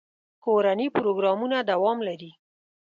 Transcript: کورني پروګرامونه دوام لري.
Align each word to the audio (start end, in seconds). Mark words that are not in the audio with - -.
کورني 0.43 0.87
پروګرامونه 0.97 1.57
دوام 1.71 1.97
لري. 2.07 2.31